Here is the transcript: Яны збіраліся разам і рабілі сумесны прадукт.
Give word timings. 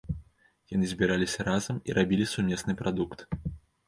Яны 0.75 0.85
збіраліся 0.93 1.45
разам 1.49 1.77
і 1.89 1.95
рабілі 1.97 2.25
сумесны 2.31 2.75
прадукт. 2.81 3.19